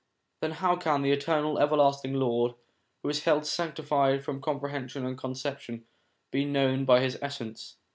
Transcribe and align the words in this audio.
Then 0.39 0.53
how 0.53 0.77
can 0.77 1.03
the 1.03 1.11
eternal 1.11 1.59
everlasting 1.59 2.15
Lord, 2.15 2.55
who 3.03 3.09
is 3.09 3.23
held 3.25 3.45
sanctified 3.45 4.23
from 4.25 4.41
comprehension 4.41 5.05
and 5.05 5.15
conception, 5.15 5.85
be 6.31 6.43
known 6.43 6.85
by 6.85 7.01
His 7.01 7.19
essence 7.21 7.77